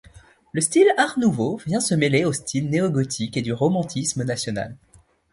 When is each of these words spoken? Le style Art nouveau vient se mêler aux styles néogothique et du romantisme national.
Le 0.51 0.61
style 0.61 0.87
Art 0.97 1.19
nouveau 1.19 1.57
vient 1.67 1.79
se 1.79 1.93
mêler 1.93 2.25
aux 2.25 2.33
styles 2.33 2.71
néogothique 2.71 3.37
et 3.37 3.43
du 3.43 3.53
romantisme 3.53 4.23
national. 4.23 4.75